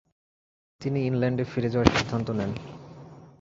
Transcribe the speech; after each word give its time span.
তিনি 0.81 0.99
ইংল্যান্ডে 1.05 1.43
ফিরে 1.43 1.69
যাওয়ার 1.69 1.91
সিদ্ধান্ত 1.95 2.27
নেন। 2.29 2.51